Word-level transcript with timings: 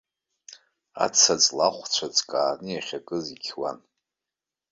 Аца-ҵла 1.05 1.67
ахәцәа 1.69 2.07
ҵкааны 2.15 2.69
иахьакыз 2.71 3.25
иқьуан. 3.35 3.77